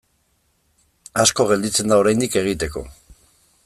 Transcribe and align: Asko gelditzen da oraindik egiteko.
Asko 1.25 1.47
gelditzen 1.53 1.93
da 1.95 2.01
oraindik 2.05 2.39
egiteko. 2.43 2.85